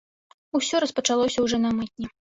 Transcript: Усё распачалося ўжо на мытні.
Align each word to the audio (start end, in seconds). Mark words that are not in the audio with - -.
Усё 0.59 0.81
распачалося 0.83 1.39
ўжо 1.45 1.63
на 1.67 1.75
мытні. 1.81 2.13